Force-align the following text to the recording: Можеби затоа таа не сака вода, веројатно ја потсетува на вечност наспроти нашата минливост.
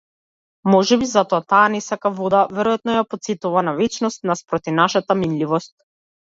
Можеби 0.75 1.09
затоа 1.09 1.41
таа 1.51 1.65
не 1.73 1.81
сака 1.87 2.09
вода, 2.19 2.39
веројатно 2.61 2.95
ја 2.95 3.03
потсетува 3.11 3.63
на 3.69 3.75
вечност 3.83 4.27
наспроти 4.33 4.75
нашата 4.81 5.19
минливост. 5.23 5.73